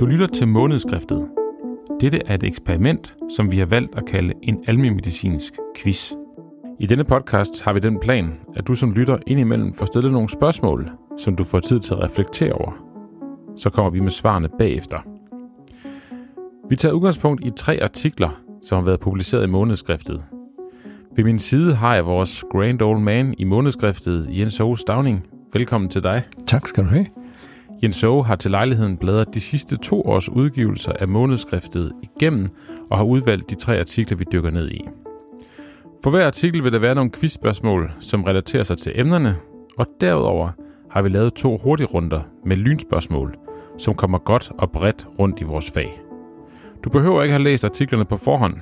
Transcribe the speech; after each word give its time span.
Du 0.00 0.06
lytter 0.06 0.26
til 0.26 0.48
månedskriftet. 0.48 1.28
Dette 2.00 2.22
er 2.26 2.34
et 2.34 2.42
eksperiment, 2.42 3.16
som 3.28 3.52
vi 3.52 3.58
har 3.58 3.66
valgt 3.66 3.98
at 3.98 4.06
kalde 4.06 4.32
en 4.42 4.64
almindelig 4.68 5.40
quiz. 5.76 6.12
I 6.80 6.86
denne 6.86 7.04
podcast 7.04 7.62
har 7.62 7.72
vi 7.72 7.80
den 7.80 8.00
plan, 8.00 8.40
at 8.56 8.66
du 8.66 8.74
som 8.74 8.92
lytter 8.92 9.18
indimellem 9.26 9.74
får 9.74 9.86
stillet 9.86 10.12
nogle 10.12 10.28
spørgsmål, 10.28 10.90
som 11.18 11.36
du 11.36 11.44
får 11.44 11.60
tid 11.60 11.78
til 11.78 11.94
at 11.94 12.02
reflektere 12.02 12.52
over. 12.52 12.72
Så 13.56 13.70
kommer 13.70 13.90
vi 13.90 14.00
med 14.00 14.10
svarene 14.10 14.48
bagefter. 14.58 14.98
Vi 16.68 16.76
tager 16.76 16.92
udgangspunkt 16.92 17.44
i 17.44 17.50
tre 17.50 17.78
artikler, 17.82 18.42
som 18.62 18.78
har 18.78 18.84
været 18.84 19.00
publiceret 19.00 19.44
i 19.44 19.50
månedskriftet. 19.50 20.24
Ved 21.16 21.24
min 21.24 21.38
side 21.38 21.74
har 21.74 21.94
jeg 21.94 22.06
vores 22.06 22.44
grand 22.50 22.82
old 22.82 23.00
man 23.00 23.34
i 23.38 23.44
månedskriftet, 23.44 24.28
Jens 24.30 24.60
Aarhus 24.60 24.80
Stavning. 24.80 25.26
Velkommen 25.52 25.90
til 25.90 26.02
dig. 26.02 26.22
Tak 26.46 26.66
skal 26.66 26.84
du 26.84 26.88
have. 26.88 27.06
Jens 27.82 28.04
Aage 28.04 28.24
har 28.24 28.36
til 28.36 28.50
lejligheden 28.50 28.96
bladret 28.96 29.34
de 29.34 29.40
sidste 29.40 29.76
to 29.76 30.02
års 30.02 30.28
udgivelser 30.28 30.92
af 30.92 31.08
månedskriftet 31.08 31.92
igennem 32.02 32.48
og 32.90 32.98
har 32.98 33.04
udvalgt 33.04 33.50
de 33.50 33.54
tre 33.54 33.78
artikler, 33.78 34.18
vi 34.18 34.24
dykker 34.32 34.50
ned 34.50 34.70
i. 34.70 34.80
For 36.02 36.10
hver 36.10 36.26
artikel 36.26 36.64
vil 36.64 36.72
der 36.72 36.78
være 36.78 36.94
nogle 36.94 37.10
quizspørgsmål, 37.10 37.92
som 38.00 38.24
relaterer 38.24 38.62
sig 38.62 38.78
til 38.78 38.92
emnerne, 38.94 39.36
og 39.78 39.86
derudover 40.00 40.50
har 40.90 41.02
vi 41.02 41.08
lavet 41.08 41.34
to 41.34 41.56
hurtige 41.56 41.86
runder 41.86 42.20
med 42.44 42.56
lynspørgsmål, 42.56 43.36
som 43.78 43.94
kommer 43.94 44.18
godt 44.18 44.52
og 44.58 44.70
bredt 44.70 45.06
rundt 45.18 45.40
i 45.40 45.44
vores 45.44 45.70
fag. 45.70 46.00
Du 46.84 46.90
behøver 46.90 47.22
ikke 47.22 47.32
have 47.32 47.44
læst 47.44 47.64
artiklerne 47.64 48.04
på 48.04 48.16
forhånd, 48.16 48.56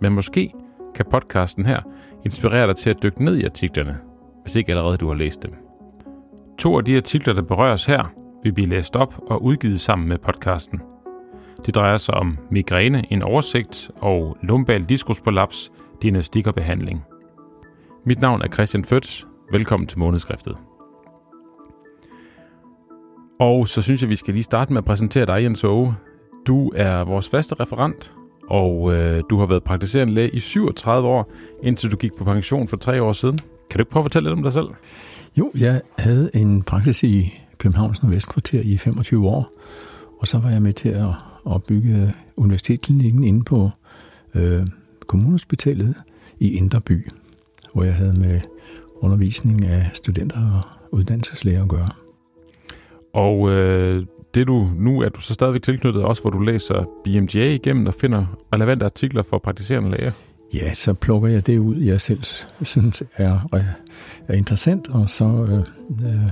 men 0.00 0.12
måske 0.12 0.52
kan 0.94 1.06
podcasten 1.10 1.66
her 1.66 1.80
inspirere 2.24 2.66
dig 2.66 2.76
til 2.76 2.90
at 2.90 3.02
dykke 3.02 3.24
ned 3.24 3.36
i 3.36 3.44
artiklerne, 3.44 3.98
hvis 4.42 4.56
ikke 4.56 4.70
allerede 4.70 4.96
du 4.96 5.08
har 5.08 5.14
læst 5.14 5.42
dem. 5.42 5.54
To 6.58 6.78
af 6.78 6.84
de 6.84 6.96
artikler, 6.96 7.34
der 7.34 7.42
berøres 7.42 7.86
her, 7.86 8.12
vil 8.42 8.52
blive 8.52 8.68
læst 8.68 8.96
op 8.96 9.14
og 9.26 9.44
udgivet 9.44 9.80
sammen 9.80 10.08
med 10.08 10.18
podcasten. 10.18 10.80
Det 11.66 11.74
drejer 11.74 11.96
sig 11.96 12.14
om 12.14 12.38
migræne, 12.50 13.12
en 13.12 13.22
oversigt 13.22 13.90
og 13.96 14.36
lumbal 14.42 14.82
diskusprolaps, 14.82 15.72
diagnostik 16.02 16.46
og 16.46 16.54
behandling. 16.54 17.04
Mit 18.04 18.20
navn 18.20 18.42
er 18.42 18.48
Christian 18.48 18.84
Føds. 18.84 19.26
Velkommen 19.52 19.86
til 19.86 19.98
månedskriftet. 19.98 20.56
Og 23.40 23.68
så 23.68 23.82
synes 23.82 24.02
jeg, 24.02 24.10
vi 24.10 24.16
skal 24.16 24.34
lige 24.34 24.44
starte 24.44 24.72
med 24.72 24.78
at 24.78 24.84
præsentere 24.84 25.26
dig, 25.26 25.42
Jens 25.42 25.64
Åge. 25.64 25.94
Du 26.46 26.72
er 26.74 27.04
vores 27.04 27.28
faste 27.28 27.54
referent, 27.54 28.12
og 28.50 28.92
øh, 28.94 29.22
du 29.30 29.38
har 29.38 29.46
været 29.46 29.64
praktiserende 29.64 30.14
læge 30.14 30.30
i 30.30 30.40
37 30.40 31.08
år, 31.08 31.32
indtil 31.62 31.90
du 31.90 31.96
gik 31.96 32.14
på 32.18 32.24
pension 32.24 32.68
for 32.68 32.76
tre 32.76 33.02
år 33.02 33.12
siden. 33.12 33.38
Kan 33.70 33.78
du 33.78 33.82
ikke 33.82 33.90
prøve 33.90 34.00
at 34.00 34.04
fortælle 34.04 34.28
lidt 34.28 34.38
om 34.38 34.42
dig 34.42 34.52
selv? 34.52 34.68
Jo, 35.38 35.52
jeg 35.58 35.80
havde 35.98 36.30
en 36.34 36.62
praksis 36.62 37.02
i 37.02 37.40
Københavns 37.58 38.02
Nordvestkvarter 38.02 38.60
i 38.60 38.76
25 38.76 39.28
år, 39.28 39.52
og 40.20 40.28
så 40.28 40.38
var 40.38 40.50
jeg 40.50 40.62
med 40.62 40.72
til 40.72 40.88
at, 40.88 41.08
opbygge 41.44 42.14
universitetsklinikken 42.36 43.24
inde 43.24 43.44
på 43.44 43.70
øh, 44.34 44.66
kommunhospitalet 45.06 45.94
i 46.38 46.56
Inderby, 46.56 47.08
hvor 47.72 47.84
jeg 47.84 47.94
havde 47.94 48.18
med 48.18 48.40
undervisning 48.96 49.66
af 49.66 49.90
studenter 49.94 50.52
og 50.52 50.62
uddannelseslæger 50.90 51.62
at 51.62 51.68
gøre. 51.68 51.88
Og 53.12 53.50
øh, 53.50 54.06
det 54.34 54.46
du 54.46 54.68
nu 54.76 55.00
er 55.00 55.08
du 55.08 55.20
så 55.20 55.34
stadigvæk 55.34 55.62
tilknyttet 55.62 56.04
også, 56.04 56.22
hvor 56.22 56.30
du 56.30 56.38
læser 56.38 56.84
BMJ 57.04 57.36
igennem 57.36 57.86
og 57.86 57.94
finder 57.94 58.26
relevante 58.54 58.84
artikler 58.84 59.22
for 59.22 59.38
praktiserende 59.38 59.90
læger? 59.90 60.12
Ja, 60.54 60.74
så 60.74 60.94
plukker 60.94 61.28
jeg 61.28 61.46
det 61.46 61.58
ud, 61.58 61.76
jeg 61.76 62.00
selv 62.00 62.22
synes 62.62 63.02
er, 63.16 63.40
er 64.28 64.34
interessant, 64.34 64.88
og 64.88 65.10
så 65.10 65.24
øh, 65.24 65.58
øh, 66.08 66.28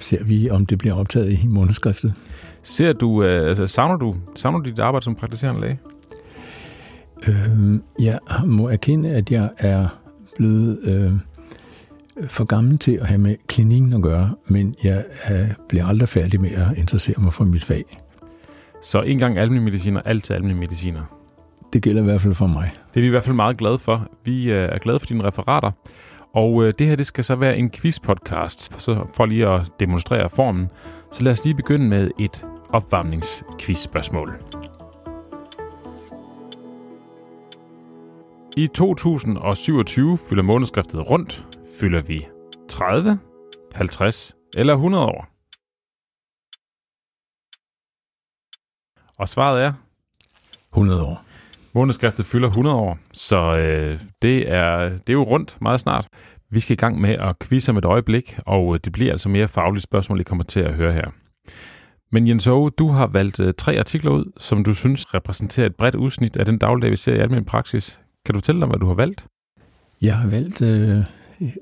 ser 0.00 0.24
vi, 0.24 0.50
om 0.50 0.66
det 0.66 0.78
bliver 0.78 0.94
optaget 0.94 1.32
i 1.32 1.46
månedskriftet. 1.46 2.14
Ser 2.62 2.92
du, 2.92 3.22
øh, 3.22 3.48
altså, 3.48 3.66
savner 3.66 3.96
du, 3.96 4.14
savner 4.34 4.58
du 4.58 4.70
dit 4.70 4.78
arbejde 4.78 5.04
som 5.04 5.14
praktiserende 5.14 5.60
læge? 5.60 5.78
Øh, 7.28 7.80
jeg 8.00 8.18
må 8.46 8.68
erkende, 8.68 9.10
at 9.10 9.30
jeg 9.30 9.50
er 9.58 9.88
blevet 10.36 10.78
øh, 10.84 11.12
for 12.28 12.44
gammel 12.44 12.78
til 12.78 12.92
at 12.92 13.06
have 13.06 13.18
med 13.18 13.36
klinikken 13.46 13.92
at 13.92 14.02
gøre, 14.02 14.34
men 14.46 14.74
jeg 14.84 15.04
øh, 15.30 15.50
bliver 15.68 15.86
aldrig 15.86 16.08
færdig 16.08 16.40
med 16.40 16.50
at 16.50 16.78
interessere 16.78 17.16
mig 17.18 17.32
for 17.32 17.44
mit 17.44 17.64
fag. 17.64 17.84
Så 18.82 19.02
en 19.02 19.18
gang 19.18 19.38
almindelig 19.38 19.64
mediciner, 19.64 20.00
altid 20.00 20.34
almindelig 20.34 20.60
mediciner? 20.60 21.18
Det 21.72 21.82
gælder 21.82 22.02
i 22.02 22.04
hvert 22.04 22.20
fald 22.20 22.34
for 22.34 22.46
mig. 22.46 22.72
Det 22.94 22.96
er 22.96 23.00
vi 23.00 23.06
i 23.06 23.10
hvert 23.10 23.24
fald 23.24 23.36
meget 23.36 23.56
glade 23.56 23.78
for. 23.78 24.08
Vi 24.24 24.50
øh, 24.50 24.68
er 24.72 24.78
glade 24.78 24.98
for 24.98 25.06
dine 25.06 25.24
referater. 25.24 25.70
Og 26.34 26.64
øh, 26.64 26.74
det 26.78 26.86
her 26.86 26.96
det 26.96 27.06
skal 27.06 27.24
så 27.24 27.34
være 27.34 27.56
en 27.56 27.70
quiz-podcast, 27.70 28.80
så 28.80 29.06
for 29.14 29.26
lige 29.26 29.48
at 29.48 29.60
demonstrere 29.80 30.30
formen. 30.30 30.68
Så 31.12 31.22
lad 31.22 31.32
os 31.32 31.44
lige 31.44 31.54
begynde 31.54 31.88
med 31.88 32.10
et 32.18 32.44
opvarmningsquiz-spørgsmål. 32.72 34.32
I 38.56 38.66
2027 38.66 40.18
fylder 40.28 40.42
månedskriftet 40.42 41.10
rundt. 41.10 41.46
Fylder 41.80 42.02
vi 42.02 42.26
30, 42.68 43.18
50 43.74 44.36
eller 44.56 44.74
100 44.74 45.04
år? 45.04 45.28
Og 49.18 49.28
svaret 49.28 49.62
er? 49.62 49.72
100 50.72 51.02
år. 51.02 51.24
Månedskriftet 51.72 52.26
fylder 52.26 52.48
100 52.48 52.76
år, 52.76 52.98
så 53.12 53.58
øh, 53.58 54.00
det, 54.22 54.52
er, 54.52 54.88
det 54.88 55.08
er 55.08 55.12
jo 55.12 55.22
rundt 55.22 55.58
meget 55.60 55.80
snart. 55.80 56.08
Vi 56.50 56.60
skal 56.60 56.74
i 56.74 56.76
gang 56.76 57.00
med 57.00 57.10
at 57.10 57.36
quizze 57.48 57.72
om 57.72 57.76
et 57.76 57.84
øjeblik, 57.84 58.38
og 58.46 58.74
øh, 58.74 58.80
det 58.84 58.92
bliver 58.92 59.12
altså 59.12 59.28
mere 59.28 59.48
faglige 59.48 59.82
spørgsmål, 59.82 60.20
I 60.20 60.22
kommer 60.22 60.44
til 60.44 60.60
at 60.60 60.74
høre 60.74 60.92
her. 60.92 61.10
Men 62.12 62.28
Jens 62.28 62.48
Aage, 62.48 62.70
du 62.70 62.88
har 62.88 63.06
valgt 63.06 63.40
øh, 63.40 63.54
tre 63.58 63.78
artikler 63.78 64.10
ud, 64.10 64.32
som 64.38 64.64
du 64.64 64.74
synes 64.74 65.14
repræsenterer 65.14 65.66
et 65.66 65.76
bredt 65.76 65.94
udsnit 65.94 66.36
af 66.36 66.44
den 66.44 66.58
dagligdag, 66.58 66.90
vi 66.90 66.96
ser 66.96 67.14
i 67.14 67.18
almindelig 67.18 67.46
praksis. 67.46 68.00
Kan 68.26 68.32
du 68.32 68.38
fortælle 68.38 68.60
dig, 68.60 68.68
hvad 68.68 68.78
du 68.78 68.86
har 68.86 68.94
valgt? 68.94 69.26
Jeg 70.02 70.16
har 70.16 70.28
valgt 70.28 70.62
øh, 70.62 71.04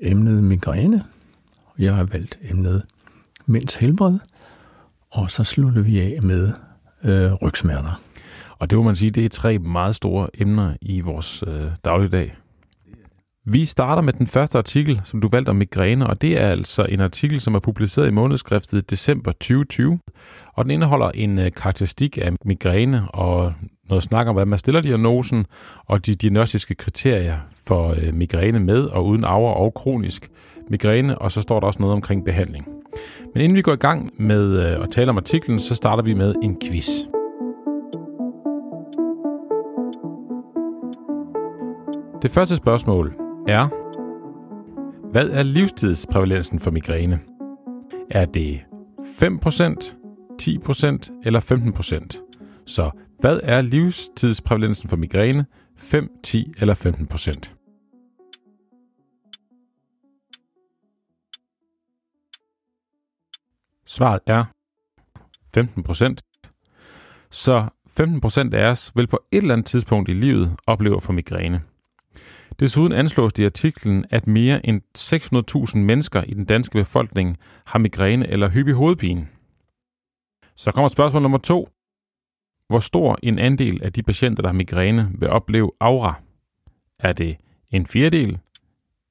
emnet 0.01 0.43
migræne, 0.43 1.03
jeg 1.79 1.95
har 1.95 2.03
valgt 2.03 2.39
emnet 2.41 2.83
mænds 3.45 3.75
helbred, 3.75 4.19
og 5.11 5.31
så 5.31 5.43
slutter 5.43 5.81
vi 5.81 5.99
af 5.99 6.19
med 6.23 6.53
øh, 7.03 7.33
rygsmerter. 7.33 8.01
Og 8.59 8.69
det 8.69 8.77
må 8.77 8.83
man 8.83 8.95
sige, 8.95 9.09
det 9.09 9.25
er 9.25 9.29
tre 9.29 9.59
meget 9.59 9.95
store 9.95 10.29
emner 10.33 10.75
i 10.81 10.99
vores 10.99 11.43
øh, 11.47 11.71
dagligdag. 11.85 12.35
Vi 13.45 13.65
starter 13.65 14.01
med 14.01 14.13
den 14.13 14.27
første 14.27 14.57
artikel, 14.57 15.01
som 15.03 15.21
du 15.21 15.29
valgte 15.31 15.49
om 15.49 15.55
migræne, 15.55 16.07
og 16.07 16.21
det 16.21 16.41
er 16.41 16.47
altså 16.47 16.85
en 16.89 16.99
artikel, 16.99 17.41
som 17.41 17.55
er 17.55 17.59
publiceret 17.59 18.07
i 18.07 18.11
månedskriftet 18.11 18.89
december 18.89 19.31
2020. 19.31 19.99
Og 20.53 20.63
den 20.63 20.71
indeholder 20.71 21.11
en 21.11 21.39
øh, 21.39 21.51
karakteristik 21.51 22.17
af 22.21 22.31
migræne 22.45 23.07
og 23.09 23.53
noget 23.89 24.03
snak 24.03 24.27
om, 24.27 24.35
hvad 24.35 24.45
man 24.45 24.59
stiller 24.59 24.81
diagnosen, 24.81 25.45
og 25.85 26.05
de 26.05 26.15
diagnostiske 26.15 26.75
kriterier 26.75 27.37
for 27.67 27.95
øh, 27.97 28.13
migræne 28.13 28.59
med 28.59 28.83
og 28.83 29.05
uden 29.05 29.23
arver 29.23 29.51
og 29.51 29.73
kronisk 29.73 30.29
migræne, 30.69 31.17
og 31.17 31.31
så 31.31 31.41
står 31.41 31.59
der 31.59 31.67
også 31.67 31.79
noget 31.79 31.95
omkring 31.95 32.25
behandling. 32.25 32.67
Men 33.33 33.43
inden 33.43 33.55
vi 33.55 33.61
går 33.61 33.73
i 33.73 33.75
gang 33.75 34.11
med 34.17 34.59
øh, 34.59 34.83
at 34.83 34.89
tale 34.91 35.09
om 35.09 35.17
artiklen, 35.17 35.59
så 35.59 35.75
starter 35.75 36.03
vi 36.03 36.13
med 36.13 36.35
en 36.43 36.57
quiz. 36.63 36.87
Det 42.21 42.31
første 42.31 42.55
spørgsmål 42.55 43.30
er, 43.51 43.67
hvad 45.11 45.29
er 45.29 45.43
livstidsprævalensen 45.43 46.59
for 46.59 46.71
migræne? 46.71 47.19
Er 48.11 48.25
det 48.25 48.61
5%, 48.99 49.95
10% 50.41 51.21
eller 51.25 51.39
15%? 51.39 52.63
Så 52.65 52.91
hvad 53.19 53.39
er 53.43 53.61
livstidsprævalensen 53.61 54.89
for 54.89 54.97
migræne? 54.97 55.45
5, 55.77 56.09
10 56.23 56.53
eller 56.57 56.73
15%? 56.73 57.57
Svaret 63.85 64.19
er 64.27 64.45
15%. 65.57 66.15
Så 67.31 67.67
15% 67.99 68.55
af 68.55 68.71
os 68.71 68.91
vil 68.95 69.07
på 69.07 69.19
et 69.31 69.37
eller 69.37 69.53
andet 69.53 69.65
tidspunkt 69.65 70.09
i 70.09 70.13
livet 70.13 70.55
opleve 70.67 71.01
for 71.01 71.13
migræne. 71.13 71.61
Desuden 72.59 72.91
anslås 72.91 73.33
det 73.33 73.43
i 73.43 73.45
artiklen, 73.45 74.05
at 74.09 74.27
mere 74.27 74.65
end 74.65 74.81
600.000 75.73 75.77
mennesker 75.77 76.23
i 76.23 76.33
den 76.33 76.45
danske 76.45 76.73
befolkning 76.73 77.37
har 77.65 77.79
migræne 77.79 78.27
eller 78.27 78.49
hyppig 78.49 78.73
hovedpine. 78.73 79.27
Så 80.55 80.71
kommer 80.71 80.87
spørgsmål 80.87 81.21
nummer 81.21 81.37
to. 81.37 81.69
Hvor 82.67 82.79
stor 82.79 83.17
en 83.23 83.39
andel 83.39 83.83
af 83.83 83.93
de 83.93 84.03
patienter, 84.03 84.41
der 84.41 84.49
har 84.49 84.53
migræne, 84.53 85.11
vil 85.19 85.29
opleve 85.29 85.71
aura? 85.79 86.21
Er 86.99 87.13
det 87.13 87.37
en 87.71 87.85
fjerdedel, 87.85 88.39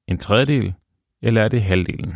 en 0.07 0.17
tredjedel, 0.17 0.73
eller 1.21 1.41
er 1.41 1.47
det 1.47 1.63
halvdelen? 1.63 2.15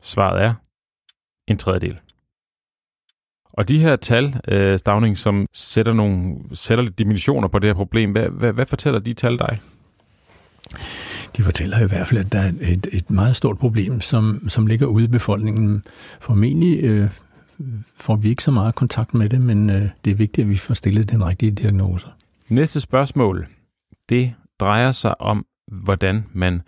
Svaret 0.00 0.42
er 0.42 0.54
en 1.46 1.58
tredjedel. 1.58 2.00
Og 3.56 3.68
de 3.68 3.78
her 3.78 3.96
tal, 3.96 4.40
øh, 4.48 4.78
Stavning, 4.78 5.16
som 5.16 5.46
sætter 5.52 5.92
nogle 5.92 6.36
sætter 6.52 6.84
lidt 6.84 6.98
dimensioner 6.98 7.48
på 7.48 7.58
det 7.58 7.68
her 7.68 7.74
problem, 7.74 8.12
hvad, 8.12 8.28
hvad, 8.28 8.52
hvad 8.52 8.66
fortæller 8.66 9.00
de 9.00 9.12
tal 9.12 9.38
dig? 9.38 9.58
De 11.36 11.42
fortæller 11.42 11.84
i 11.84 11.88
hvert 11.88 12.06
fald, 12.06 12.20
at 12.20 12.32
der 12.32 12.38
er 12.38 12.48
et, 12.48 12.86
et 12.92 13.10
meget 13.10 13.36
stort 13.36 13.58
problem, 13.58 14.00
som, 14.00 14.48
som 14.48 14.66
ligger 14.66 14.86
ude 14.86 15.04
i 15.04 15.08
befolkningen. 15.08 15.84
Formentlig 16.20 16.84
øh, 16.84 17.10
får 17.96 18.16
vi 18.16 18.28
ikke 18.28 18.42
så 18.42 18.50
meget 18.50 18.74
kontakt 18.74 19.14
med 19.14 19.28
det, 19.28 19.40
men 19.40 19.70
øh, 19.70 19.88
det 20.04 20.10
er 20.10 20.14
vigtigt, 20.14 20.44
at 20.44 20.50
vi 20.50 20.56
får 20.56 20.74
stillet 20.74 21.10
den 21.10 21.26
rigtige 21.26 21.52
diagnose. 21.52 22.06
Næste 22.48 22.80
spørgsmål, 22.80 23.46
det 24.08 24.34
drejer 24.60 24.92
sig 24.92 25.20
om, 25.20 25.46
hvordan 25.72 26.24
man 26.32 26.62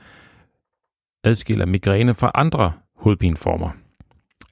adskiller 1.24 1.66
migræne 1.66 2.14
fra 2.14 2.30
andre 2.34 2.72
hovedpineformer. 2.96 3.70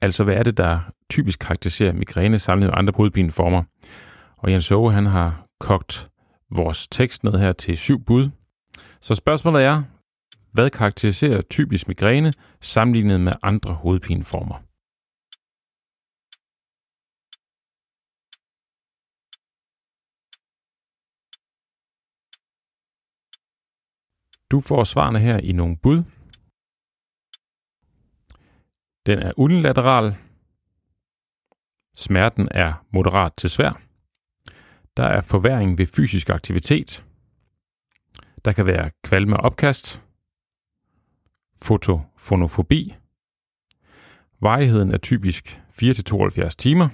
Altså, 0.01 0.23
hvad 0.23 0.35
er 0.35 0.43
det, 0.43 0.57
der 0.57 0.79
typisk 1.11 1.39
karakteriserer 1.39 1.93
migræne 1.93 2.39
sammenlignet 2.39 2.73
med 2.73 2.79
andre 2.79 2.93
hovedpineformer? 2.97 3.63
Og 4.37 4.51
Jens 4.51 4.71
Ove, 4.71 4.91
han 4.91 5.05
har 5.05 5.47
kogt 5.59 6.09
vores 6.51 6.87
tekst 6.87 7.23
ned 7.23 7.39
her 7.39 7.51
til 7.51 7.77
syv 7.77 7.99
bud. 8.05 8.29
Så 9.01 9.15
spørgsmålet 9.15 9.63
er, 9.63 9.83
hvad 10.53 10.69
karakteriserer 10.69 11.41
typisk 11.41 11.87
migræne 11.87 12.33
sammenlignet 12.61 13.21
med 13.21 13.33
andre 13.43 13.73
hovedpineformer? 13.73 14.55
Du 24.51 24.61
får 24.61 24.83
svarene 24.83 25.19
her 25.19 25.37
i 25.39 25.51
nogle 25.51 25.77
bud. 25.77 26.03
Den 29.05 29.19
er 29.19 29.31
unilateral. 29.37 30.15
Smerten 31.95 32.47
er 32.51 32.73
moderat 32.93 33.33
til 33.37 33.49
svær. 33.49 33.81
Der 34.97 35.03
er 35.03 35.21
forværing 35.21 35.77
ved 35.77 35.85
fysisk 35.85 36.29
aktivitet. 36.29 37.05
Der 38.45 38.51
kan 38.51 38.65
være 38.65 38.91
kvalme 39.03 39.37
og 39.37 39.43
opkast. 39.43 40.01
Fotofonofobi. 41.63 42.95
Varigheden 44.41 44.91
er 44.91 44.97
typisk 44.97 45.61
4-72 45.81 46.49
timer. 46.49 46.89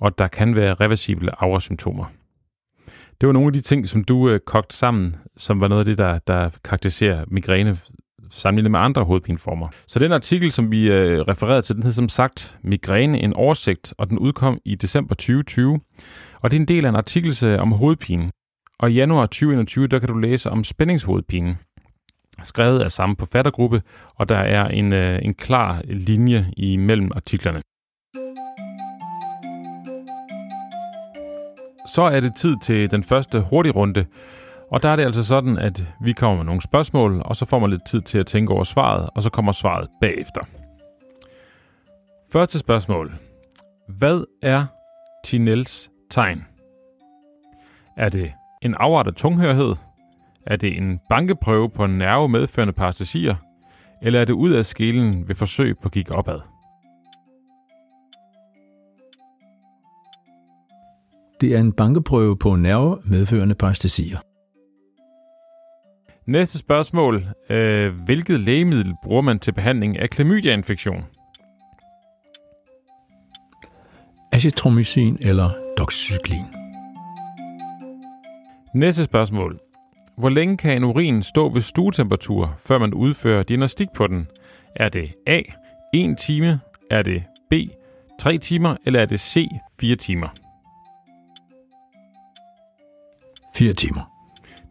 Og 0.00 0.18
der 0.18 0.28
kan 0.28 0.56
være 0.56 0.74
reversible 0.74 1.42
aurasymptomer. 1.42 2.06
Det 3.20 3.26
var 3.26 3.32
nogle 3.32 3.46
af 3.46 3.52
de 3.52 3.60
ting, 3.60 3.88
som 3.88 4.04
du 4.04 4.28
øh, 4.28 4.40
kogte 4.40 4.76
sammen, 4.76 5.14
som 5.36 5.60
var 5.60 5.68
noget 5.68 5.80
af 5.80 5.84
det, 5.84 5.98
der, 5.98 6.18
der 6.18 6.50
karakteriserer 6.64 7.24
migræne 7.28 7.78
sammenlignet 8.30 8.70
med 8.70 8.80
andre 8.80 9.04
hovedpineformer. 9.04 9.68
Så 9.86 9.98
den 9.98 10.12
artikel, 10.12 10.52
som 10.52 10.70
vi 10.70 10.90
øh, 10.90 11.20
refererede 11.20 11.62
til, 11.62 11.74
den 11.74 11.82
hed 11.82 11.92
som 11.92 12.08
sagt 12.08 12.58
Migræne, 12.62 13.20
en 13.20 13.32
oversigt, 13.32 13.94
og 13.98 14.10
den 14.10 14.18
udkom 14.18 14.58
i 14.64 14.74
december 14.74 15.14
2020. 15.14 15.80
Og 16.40 16.50
det 16.50 16.56
er 16.56 16.60
en 16.60 16.68
del 16.68 16.84
af 16.84 16.88
en 16.88 16.96
artikel 16.96 17.58
om 17.60 17.72
hovedpine. 17.72 18.30
Og 18.78 18.90
i 18.90 18.94
januar 18.94 19.26
2021, 19.26 19.86
der 19.86 19.98
kan 19.98 20.08
du 20.08 20.18
læse 20.18 20.50
om 20.50 20.64
spændingshovedpine, 20.64 21.56
skrevet 22.42 22.80
af 22.80 22.92
samme 22.92 23.16
forfattergruppe, 23.18 23.82
og 24.14 24.28
der 24.28 24.38
er 24.38 24.68
en, 24.68 24.92
øh, 24.92 25.18
en 25.22 25.34
klar 25.34 25.82
linje 25.84 26.50
imellem 26.56 27.10
artiklerne. 27.14 27.62
Så 31.94 32.02
er 32.02 32.20
det 32.20 32.36
tid 32.36 32.56
til 32.62 32.90
den 32.90 33.02
første 33.02 33.40
hurtigrunde, 33.50 34.04
og 34.70 34.82
der 34.82 34.88
er 34.88 34.96
det 34.96 35.04
altså 35.04 35.24
sådan, 35.24 35.58
at 35.58 35.86
vi 36.00 36.12
kommer 36.12 36.36
med 36.36 36.44
nogle 36.44 36.60
spørgsmål, 36.60 37.22
og 37.24 37.36
så 37.36 37.46
får 37.46 37.58
man 37.58 37.70
lidt 37.70 37.86
tid 37.86 38.00
til 38.00 38.18
at 38.18 38.26
tænke 38.26 38.52
over 38.52 38.64
svaret, 38.64 39.10
og 39.14 39.22
så 39.22 39.30
kommer 39.30 39.52
svaret 39.52 39.88
bagefter. 40.00 40.40
Første 42.32 42.58
spørgsmål. 42.58 43.14
Hvad 43.88 44.24
er 44.42 44.66
Tinels 45.24 45.90
tegn? 46.10 46.46
Er 47.96 48.08
det 48.08 48.32
en 48.62 48.74
afart 48.74 49.06
af 49.06 49.14
tunghørhed? 49.14 49.74
Er 50.46 50.56
det 50.56 50.76
en 50.76 51.00
bankeprøve 51.10 51.70
på 51.70 51.84
en 51.84 51.98
nerve 51.98 52.28
medførende 52.28 52.72
parastasier? 52.72 53.34
Eller 54.02 54.20
er 54.20 54.24
det 54.24 54.32
ud 54.32 54.50
af 54.50 54.64
skelen 54.64 55.28
ved 55.28 55.34
forsøg 55.34 55.78
på 55.78 55.86
at 55.88 55.92
kigge 55.92 56.14
opad? 56.14 56.40
Det 61.40 61.54
er 61.54 61.60
en 61.60 61.72
bankeprøve 61.72 62.36
på 62.38 62.56
nerve 62.56 62.98
medførende 63.04 63.54
parastasier. 63.54 64.18
Næste 66.26 66.58
spørgsmål. 66.58 67.26
Øh, 67.50 67.94
hvilket 68.04 68.40
lægemiddel 68.40 68.94
bruger 69.02 69.22
man 69.22 69.38
til 69.38 69.52
behandling 69.52 69.98
af 69.98 70.10
klamydia-infektion? 70.10 71.04
Azithromycin 74.32 75.18
eller 75.20 75.50
doxycyklin. 75.78 76.44
Næste 78.74 79.04
spørgsmål. 79.04 79.58
Hvor 80.18 80.28
længe 80.28 80.56
kan 80.56 80.76
en 80.76 80.84
urin 80.84 81.22
stå 81.22 81.48
ved 81.48 81.60
stuetemperatur, 81.60 82.54
før 82.66 82.78
man 82.78 82.94
udfører 82.94 83.42
diagnostik 83.42 83.88
på 83.94 84.06
den? 84.06 84.28
Er 84.76 84.88
det 84.88 85.14
A. 85.26 85.40
1 85.94 86.18
time? 86.18 86.60
Er 86.90 87.02
det 87.02 87.22
B. 87.50 87.54
3 88.20 88.38
timer? 88.38 88.76
Eller 88.86 89.00
er 89.00 89.06
det 89.06 89.20
C. 89.20 89.46
4 89.80 89.96
timer? 89.96 90.28
4 93.56 93.72
timer. 93.72 94.15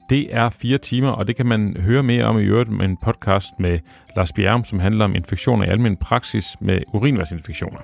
Det 0.09 0.35
er 0.35 0.49
fire 0.49 0.77
timer, 0.77 1.09
og 1.09 1.27
det 1.27 1.35
kan 1.35 1.45
man 1.45 1.77
høre 1.77 2.03
mere 2.03 2.23
om 2.25 2.39
i 2.39 2.43
øvrigt 2.43 2.69
med 2.69 2.85
en 2.85 2.97
podcast 2.97 3.59
med 3.59 3.79
Lars 4.15 4.33
Bjerrum, 4.33 4.63
som 4.63 4.79
handler 4.79 5.05
om 5.05 5.15
infektioner 5.15 5.65
i 5.65 5.69
almindelig 5.69 5.99
praksis 5.99 6.61
med 6.61 6.83
urinvejsinfektioner. 6.93 7.79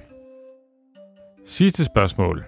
Sidste 1.46 1.86
spørgsmål. 1.86 2.44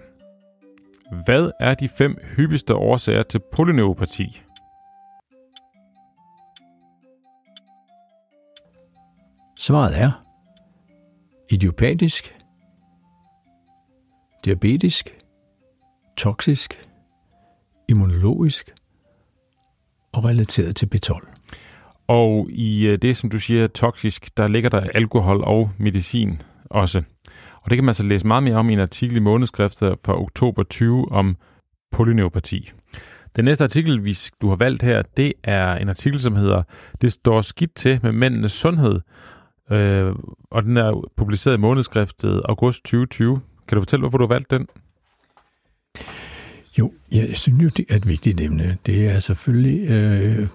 Hvad 1.24 1.50
er 1.60 1.74
de 1.74 1.88
fem 1.88 2.18
hyppigste 2.36 2.74
årsager 2.74 3.22
til 3.22 3.40
polyneuropati? 3.52 4.42
Svaret 9.58 9.98
er 10.00 10.24
idiopatisk, 11.50 12.38
diabetisk, 14.44 15.18
toksisk, 16.16 16.88
immunologisk 17.88 18.74
og 20.14 20.24
relateret 20.24 20.76
til 20.76 20.88
B12. 20.94 21.34
Og 22.08 22.48
i 22.50 22.86
øh, 22.86 22.98
det, 23.02 23.16
som 23.16 23.30
du 23.30 23.38
siger, 23.38 23.66
toksisk, 23.66 24.36
der 24.36 24.46
ligger 24.46 24.70
der 24.70 24.80
alkohol 24.80 25.44
og 25.44 25.70
medicin 25.78 26.42
også. 26.64 27.02
Og 27.62 27.70
det 27.70 27.76
kan 27.76 27.84
man 27.84 27.94
så 27.94 28.02
læse 28.02 28.26
meget 28.26 28.42
mere 28.42 28.56
om 28.56 28.70
i 28.70 28.72
en 28.72 28.80
artikel 28.80 29.16
i 29.16 29.20
månedskriftet 29.20 29.96
fra 30.04 30.20
oktober 30.20 30.62
20 30.62 31.12
om 31.12 31.36
polyneuropati. 31.92 32.70
Den 33.36 33.44
næste 33.44 33.64
artikel, 33.64 34.04
vi, 34.04 34.16
du 34.40 34.48
har 34.48 34.56
valgt 34.56 34.82
her, 34.82 35.02
det 35.16 35.32
er 35.42 35.74
en 35.74 35.88
artikel, 35.88 36.20
som 36.20 36.36
hedder 36.36 36.62
Det 37.00 37.12
står 37.12 37.40
skidt 37.40 37.74
til 37.74 38.00
med 38.02 38.12
mændenes 38.12 38.52
sundhed. 38.52 39.00
Øh, 39.70 40.14
og 40.50 40.62
den 40.62 40.76
er 40.76 41.04
publiceret 41.16 41.56
i 41.56 41.60
månedskriftet 41.60 42.42
august 42.48 42.84
2020. 42.84 43.40
Kan 43.68 43.76
du 43.76 43.80
fortælle, 43.80 44.00
hvorfor 44.00 44.18
du 44.18 44.24
har 44.24 44.34
valgt 44.34 44.50
den? 44.50 44.66
Jo, 46.78 46.92
jeg 47.12 47.28
synes 47.32 47.62
jo, 47.62 47.68
det 47.68 47.84
er 47.90 47.96
et 47.96 48.08
vigtigt 48.08 48.40
emne. 48.40 48.76
Det 48.86 49.06
er 49.08 49.20
selvfølgelig 49.20 49.90
øh, 49.90 50.48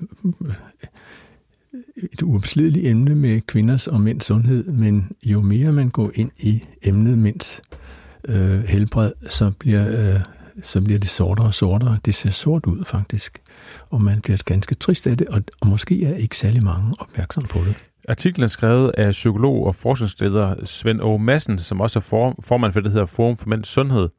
et 2.13 2.21
uopslideligt 2.23 2.85
emne 2.85 3.15
med 3.15 3.41
kvinders 3.41 3.87
og 3.87 4.01
mænds 4.01 4.25
sundhed, 4.25 4.63
men 4.63 5.11
jo 5.25 5.41
mere 5.41 5.71
man 5.71 5.89
går 5.89 6.11
ind 6.15 6.31
i 6.37 6.63
emnet 6.81 7.17
mænds 7.17 7.61
øh, 8.27 8.63
helbred, 8.63 9.11
så 9.29 9.51
bliver, 9.59 10.13
øh, 10.15 10.19
så 10.63 10.81
bliver 10.81 10.99
det 10.99 11.09
sortere 11.09 11.47
og 11.47 11.53
sortere. 11.53 11.97
Det 12.05 12.15
ser 12.15 12.31
sort 12.31 12.65
ud 12.65 12.85
faktisk, 12.85 13.41
og 13.89 14.01
man 14.01 14.21
bliver 14.21 14.37
ganske 14.45 14.75
trist 14.75 15.07
af 15.07 15.17
det, 15.17 15.27
og, 15.27 15.41
og 15.61 15.67
måske 15.67 16.05
er 16.05 16.15
ikke 16.15 16.37
særlig 16.37 16.63
mange 16.63 16.93
opmærksom 16.99 17.43
på 17.43 17.59
det. 17.59 17.75
Artiklen 18.09 18.43
er 18.43 18.47
skrevet 18.47 18.91
af 18.97 19.11
psykolog 19.11 19.65
og 19.65 19.75
forskningsleder 19.75 20.65
Svend 20.65 21.01
O. 21.01 21.17
Madsen, 21.17 21.59
som 21.59 21.81
også 21.81 21.99
er 21.99 22.33
formand 22.41 22.73
for 22.73 22.79
det, 22.79 22.85
der 22.85 22.91
hedder 22.91 23.05
Forum 23.05 23.37
for 23.37 23.49
Mænds 23.49 23.67
Sundhed. 23.67 24.09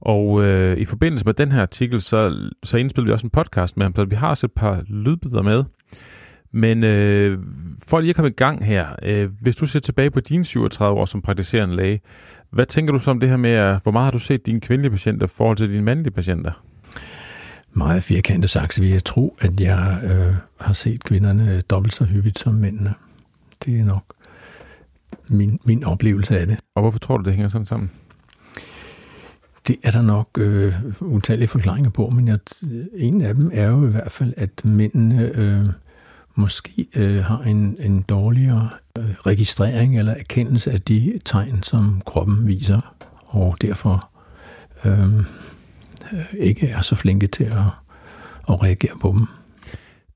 Og 0.00 0.44
øh, 0.44 0.76
i 0.76 0.84
forbindelse 0.84 1.24
med 1.24 1.34
den 1.34 1.52
her 1.52 1.62
artikel, 1.62 2.00
så, 2.00 2.50
så 2.62 2.76
indspillede 2.76 3.06
vi 3.06 3.12
også 3.12 3.26
en 3.26 3.30
podcast 3.30 3.76
med 3.76 3.86
ham, 3.86 3.96
så 3.96 4.04
vi 4.04 4.16
har 4.16 4.28
også 4.28 4.46
et 4.46 4.52
par 4.52 4.82
lydbidder 4.88 5.42
med. 5.42 5.64
Men 6.52 6.84
øh, 6.84 7.38
for 7.88 8.00
lige 8.00 8.10
at 8.10 8.16
komme 8.16 8.30
i 8.30 8.34
gang 8.34 8.64
her, 8.64 8.86
øh, 9.02 9.30
hvis 9.40 9.56
du 9.56 9.66
ser 9.66 9.80
tilbage 9.80 10.10
på 10.10 10.20
dine 10.20 10.44
37 10.44 10.98
år 10.98 11.04
som 11.04 11.22
praktiserende 11.22 11.76
læge, 11.76 12.00
hvad 12.50 12.66
tænker 12.66 12.92
du 12.92 12.98
så 12.98 13.10
om 13.10 13.20
det 13.20 13.28
her 13.28 13.36
med, 13.36 13.78
hvor 13.82 13.92
meget 13.92 14.04
har 14.04 14.10
du 14.10 14.18
set 14.18 14.46
dine 14.46 14.60
kvindelige 14.60 14.90
patienter 14.90 15.26
i 15.26 15.30
forhold 15.36 15.56
til 15.56 15.72
dine 15.72 15.82
mandlige 15.82 16.14
patienter? 16.14 16.62
Meget 17.72 18.02
firkantet 18.02 18.50
sagt, 18.50 18.74
så 18.74 18.80
vil 18.80 18.90
jeg 18.90 19.04
tro, 19.04 19.36
at 19.40 19.60
jeg 19.60 19.98
øh, 20.04 20.34
har 20.60 20.72
set 20.72 21.04
kvinderne 21.04 21.60
dobbelt 21.60 21.94
så 21.94 22.04
hyppigt 22.04 22.38
som 22.38 22.54
mændene. 22.54 22.94
Det 23.64 23.80
er 23.80 23.84
nok 23.84 24.04
min, 25.28 25.60
min 25.64 25.84
oplevelse 25.84 26.38
af 26.38 26.46
det. 26.46 26.56
Og 26.74 26.82
hvorfor 26.82 26.98
tror 26.98 27.16
du, 27.16 27.22
det 27.22 27.32
hænger 27.32 27.48
sådan 27.48 27.66
sammen? 27.66 27.90
Det 29.66 29.76
er 29.82 29.90
der 29.90 30.02
nok 30.02 30.28
øh, 30.38 30.74
utallige 31.00 31.48
forklaringer 31.48 31.90
på, 31.90 32.10
men 32.10 32.28
jeg, 32.28 32.38
en 32.94 33.20
af 33.20 33.34
dem 33.34 33.50
er 33.54 33.66
jo 33.66 33.86
i 33.86 33.90
hvert 33.90 34.12
fald, 34.12 34.34
at 34.36 34.64
mændene 34.64 35.30
øh, 35.34 35.66
måske 36.34 36.86
øh, 36.96 37.24
har 37.24 37.42
en, 37.42 37.76
en 37.80 38.02
dårligere 38.02 38.68
øh, 38.98 39.10
registrering 39.10 39.98
eller 39.98 40.12
erkendelse 40.12 40.72
af 40.72 40.80
de 40.80 41.18
tegn, 41.24 41.62
som 41.62 42.02
kroppen 42.06 42.46
viser, 42.46 42.94
og 43.26 43.56
derfor 43.60 44.10
øh, 44.84 45.18
øh 46.12 46.24
ikke 46.38 46.68
er 46.68 46.82
så 46.82 46.94
flinke 46.94 47.26
til 47.26 47.44
at, 47.44 47.72
at 48.48 48.62
reagere 48.62 48.98
på 49.00 49.14
dem. 49.18 49.26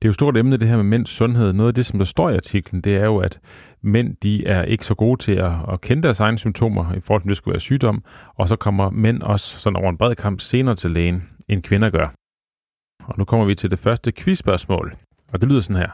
Det 0.01 0.07
er 0.07 0.09
jo 0.09 0.13
stort 0.13 0.37
emne, 0.37 0.57
det 0.57 0.67
her 0.67 0.75
med 0.75 0.83
mænds 0.83 1.09
sundhed. 1.09 1.53
Noget 1.53 1.67
af 1.67 1.73
det, 1.73 1.85
som 1.85 1.99
der 1.99 2.05
står 2.05 2.29
i 2.29 2.35
artiklen, 2.35 2.81
det 2.81 2.95
er 2.95 3.05
jo, 3.05 3.17
at 3.17 3.39
mænd 3.81 4.15
de 4.23 4.47
er 4.47 4.63
ikke 4.63 4.85
så 4.85 4.95
gode 4.95 5.21
til 5.21 5.31
at, 5.31 5.51
at 5.73 5.81
kende 5.81 6.03
deres 6.03 6.19
egne 6.19 6.37
symptomer 6.37 6.93
i 6.93 6.99
forhold 6.99 7.21
til, 7.21 7.27
at 7.27 7.29
det 7.29 7.37
skulle 7.37 7.53
være 7.53 7.59
sygdom, 7.59 8.03
og 8.35 8.49
så 8.49 8.55
kommer 8.55 8.89
mænd 8.89 9.21
også 9.21 9.59
sådan 9.59 9.77
over 9.77 9.89
en 9.89 9.97
bred 9.97 10.15
kamp 10.15 10.39
senere 10.39 10.75
til 10.75 10.91
lægen, 10.91 11.23
end 11.47 11.63
kvinder 11.63 11.89
gør. 11.89 12.07
Og 13.03 13.15
nu 13.17 13.25
kommer 13.25 13.45
vi 13.45 13.55
til 13.55 13.71
det 13.71 13.79
første 13.79 14.11
quizspørgsmål, 14.11 14.93
og 15.33 15.41
det 15.41 15.49
lyder 15.49 15.61
sådan 15.61 15.81
her. 15.81 15.89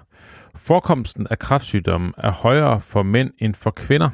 Forekomsten 0.55 1.27
af 1.29 1.39
kræftsygdommen 1.39 2.13
er 2.17 2.31
højere 2.31 2.79
for 2.79 3.03
mænd 3.03 3.31
end 3.39 3.53
for 3.53 3.71
kvinder. 3.71 4.09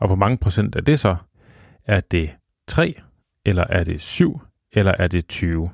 Og 0.00 0.06
hvor 0.06 0.16
mange 0.16 0.38
procent 0.38 0.76
er 0.76 0.80
det 0.80 1.00
så? 1.00 1.16
Er 1.84 2.00
det 2.00 2.30
3, 2.68 2.94
eller 3.46 3.64
er 3.68 3.84
det 3.84 4.00
7, 4.00 4.40
eller 4.72 4.92
er 4.98 5.08
det 5.08 5.28
20? 5.28 5.70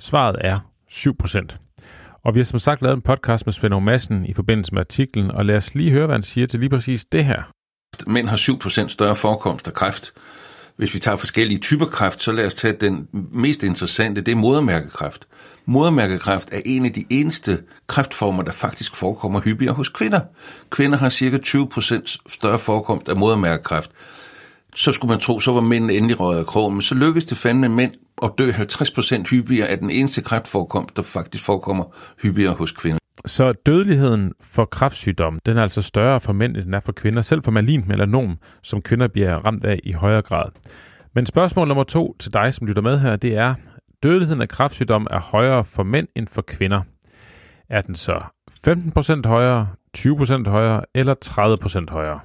Svaret 0.00 0.36
er 0.40 0.56
7%. 0.90 2.20
Og 2.24 2.34
vi 2.34 2.40
har 2.40 2.44
som 2.44 2.58
sagt 2.58 2.82
lavet 2.82 2.96
en 2.96 3.02
podcast 3.02 3.46
med 3.46 3.52
Svend 3.52 3.80
Madsen 3.80 4.26
i 4.26 4.34
forbindelse 4.34 4.74
med 4.74 4.80
artiklen, 4.80 5.30
og 5.30 5.44
lad 5.44 5.56
os 5.56 5.74
lige 5.74 5.90
høre, 5.90 6.06
hvad 6.06 6.14
han 6.14 6.22
siger 6.22 6.46
til 6.46 6.60
lige 6.60 6.70
præcis 6.70 7.04
det 7.04 7.24
her. 7.24 7.42
Mænd 8.06 8.28
har 8.28 8.36
7% 8.36 8.88
større 8.88 9.14
forekomst 9.14 9.68
af 9.68 9.74
kræft. 9.74 10.12
Hvis 10.76 10.94
vi 10.94 10.98
tager 10.98 11.16
forskellige 11.16 11.58
typer 11.58 11.86
kræft, 11.86 12.22
så 12.22 12.32
lad 12.32 12.46
os 12.46 12.54
tage 12.54 12.76
den 12.80 13.08
mest 13.32 13.62
interessante, 13.62 14.20
det 14.20 14.32
er 14.32 14.36
modermærkekræft. 14.36 15.28
Modermærkekræft 15.66 16.48
er 16.52 16.60
en 16.64 16.84
af 16.84 16.92
de 16.92 17.04
eneste 17.10 17.58
kræftformer, 17.86 18.42
der 18.42 18.52
faktisk 18.52 18.96
forekommer 18.96 19.40
hyppigere 19.40 19.74
hos 19.74 19.88
kvinder. 19.88 20.20
Kvinder 20.70 20.98
har 20.98 21.08
cirka 21.08 21.38
20% 21.46 22.16
større 22.28 22.58
forekomst 22.58 23.08
af 23.08 23.16
modermærkekræft. 23.16 23.90
Så 24.74 24.92
skulle 24.92 25.10
man 25.10 25.20
tro, 25.20 25.40
så 25.40 25.52
var 25.52 25.60
mændene 25.60 25.92
endelig 25.92 26.20
røget 26.20 26.38
af 26.38 26.46
krogen, 26.46 26.74
men 26.74 26.82
så 26.82 26.94
lykkedes 26.94 27.24
det 27.24 27.38
fandme 27.38 27.68
mænd 27.68 27.92
at 28.22 28.30
dø 28.38 28.50
50% 28.50 29.30
hyppigere 29.30 29.68
af 29.68 29.78
den 29.78 29.90
eneste 29.90 30.22
kræftforekomst, 30.22 30.96
der 30.96 31.02
faktisk 31.02 31.44
forekommer 31.44 31.84
hyppigere 32.22 32.54
hos 32.54 32.72
kvinder. 32.72 32.98
Så 33.26 33.52
dødeligheden 33.52 34.32
for 34.40 34.64
kræftsygdom, 34.64 35.38
den 35.46 35.56
er 35.56 35.62
altså 35.62 35.82
større 35.82 36.20
for 36.20 36.32
mænd, 36.32 36.56
end 36.56 36.64
den 36.64 36.74
er 36.74 36.80
for 36.80 36.92
kvinder, 36.92 37.22
selv 37.22 37.42
for 37.42 37.50
malin 37.50 37.84
melanom, 37.88 38.38
som 38.62 38.82
kvinder 38.82 39.08
bliver 39.08 39.36
ramt 39.36 39.64
af 39.64 39.80
i 39.84 39.92
højere 39.92 40.22
grad. 40.22 40.50
Men 41.14 41.26
spørgsmål 41.26 41.68
nummer 41.68 41.84
to 41.84 42.16
til 42.18 42.32
dig, 42.32 42.54
som 42.54 42.66
lytter 42.66 42.82
med 42.82 42.98
her, 42.98 43.16
det 43.16 43.36
er, 43.36 43.54
dødeligheden 44.02 44.42
af 44.42 44.48
kræftsygdom 44.48 45.06
er 45.10 45.20
højere 45.20 45.64
for 45.64 45.82
mænd 45.82 46.08
end 46.16 46.28
for 46.28 46.42
kvinder. 46.42 46.82
Er 47.70 47.80
den 47.80 47.94
så 47.94 48.20
15% 48.68 49.28
højere, 49.28 49.68
20% 49.98 50.50
højere 50.50 50.82
eller 50.94 51.14
30% 51.88 51.92
højere? 51.92 52.20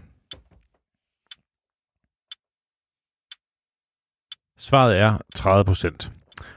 Svaret 4.58 4.98
er 4.98 5.18
30%. 5.38 6.12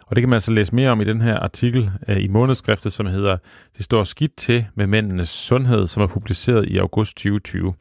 Og 0.07 0.17
det 0.17 0.23
kan 0.23 0.29
man 0.29 0.37
altså 0.37 0.53
læse 0.53 0.75
mere 0.75 0.91
om 0.91 1.01
i 1.01 1.05
den 1.05 1.21
her 1.21 1.39
artikel 1.39 1.91
øh, 2.09 2.25
i 2.25 2.29
månedskriftet, 2.29 2.93
som 2.93 3.07
hedder 3.07 3.37
Det 3.77 3.85
står 3.85 4.05
skidt 4.05 4.37
til 4.37 4.67
med 4.75 4.87
mændenes 4.87 5.29
sundhed, 5.29 5.87
som 5.87 6.03
er 6.03 6.07
publiceret 6.07 6.69
i 6.69 6.79
august 6.79 7.17
2020. 7.17 7.75